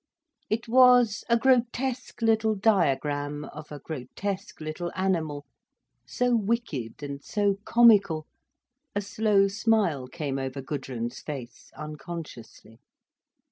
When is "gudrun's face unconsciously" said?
10.59-12.79